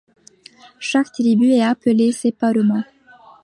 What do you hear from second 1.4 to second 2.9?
est appelée séparément.